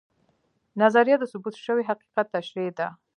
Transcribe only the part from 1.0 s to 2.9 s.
د ثبوت شوي حقیقت تشریح ده